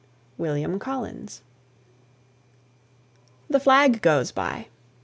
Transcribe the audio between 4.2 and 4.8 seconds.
BY.